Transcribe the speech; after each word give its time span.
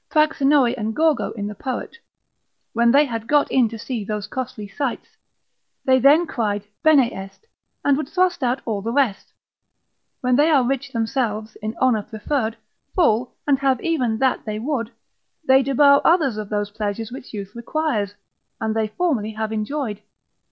Praxinoe 0.09 0.73
and 0.75 0.95
Gorgo 0.95 1.29
in 1.33 1.45
the 1.45 1.53
poet, 1.53 1.95
when 2.73 2.89
they 2.89 3.05
had 3.05 3.27
got 3.27 3.51
in 3.51 3.69
to 3.69 3.77
see 3.77 4.03
those 4.03 4.25
costly 4.25 4.67
sights, 4.67 5.15
they 5.85 5.99
then 5.99 6.25
cried 6.25 6.63
bene 6.81 7.13
est, 7.13 7.45
and 7.85 7.95
would 7.95 8.09
thrust 8.09 8.41
out 8.43 8.63
all 8.65 8.81
the 8.81 8.91
rest: 8.91 9.31
when 10.21 10.35
they 10.37 10.49
are 10.49 10.63
rich 10.67 10.91
themselves, 10.91 11.55
in 11.57 11.77
honour, 11.77 12.01
preferred, 12.01 12.57
full, 12.95 13.35
and 13.45 13.59
have 13.59 13.79
even 13.81 14.17
that 14.17 14.43
they 14.43 14.57
would, 14.57 14.91
they 15.47 15.61
debar 15.61 16.01
others 16.03 16.35
of 16.35 16.49
those 16.49 16.71
pleasures 16.71 17.11
which 17.11 17.31
youth 17.31 17.51
requires, 17.55 18.15
and 18.59 18.75
they 18.75 18.87
formerly 18.87 19.33
have 19.33 19.51
enjoyed. 19.51 20.01